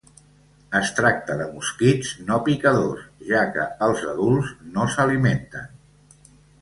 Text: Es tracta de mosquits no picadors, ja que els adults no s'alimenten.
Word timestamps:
Es 0.79 0.87
tracta 0.99 1.35
de 1.41 1.45
mosquits 1.57 2.13
no 2.29 2.39
picadors, 2.47 3.03
ja 3.33 3.43
que 3.59 3.67
els 3.89 4.03
adults 4.15 4.51
no 4.75 4.89
s'alimenten. 4.95 6.33